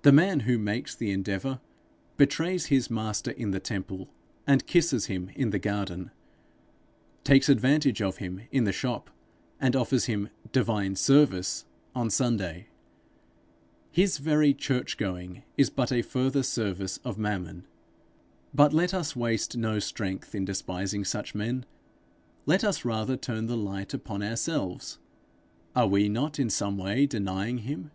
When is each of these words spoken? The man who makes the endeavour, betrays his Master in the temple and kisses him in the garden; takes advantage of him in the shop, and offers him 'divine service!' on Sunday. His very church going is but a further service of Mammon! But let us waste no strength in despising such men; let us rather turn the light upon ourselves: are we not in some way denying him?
The 0.00 0.12
man 0.12 0.40
who 0.48 0.56
makes 0.56 0.94
the 0.94 1.10
endeavour, 1.10 1.60
betrays 2.16 2.68
his 2.72 2.88
Master 2.88 3.32
in 3.32 3.50
the 3.50 3.60
temple 3.60 4.08
and 4.46 4.66
kisses 4.66 5.08
him 5.12 5.28
in 5.34 5.50
the 5.50 5.58
garden; 5.58 6.10
takes 7.22 7.50
advantage 7.50 8.00
of 8.00 8.16
him 8.16 8.40
in 8.50 8.64
the 8.64 8.72
shop, 8.72 9.10
and 9.60 9.76
offers 9.76 10.06
him 10.06 10.30
'divine 10.52 10.96
service!' 10.96 11.66
on 11.94 12.08
Sunday. 12.08 12.68
His 13.90 14.16
very 14.16 14.54
church 14.54 14.96
going 14.96 15.42
is 15.58 15.68
but 15.68 15.92
a 15.92 16.00
further 16.00 16.42
service 16.42 16.96
of 17.04 17.18
Mammon! 17.18 17.66
But 18.54 18.72
let 18.72 18.94
us 18.94 19.14
waste 19.14 19.54
no 19.54 19.78
strength 19.80 20.34
in 20.34 20.46
despising 20.46 21.04
such 21.04 21.34
men; 21.34 21.66
let 22.46 22.64
us 22.64 22.86
rather 22.86 23.18
turn 23.18 23.48
the 23.48 23.56
light 23.58 23.92
upon 23.92 24.22
ourselves: 24.22 24.98
are 25.74 25.86
we 25.88 26.08
not 26.08 26.38
in 26.38 26.48
some 26.48 26.78
way 26.78 27.04
denying 27.04 27.58
him? 27.58 27.90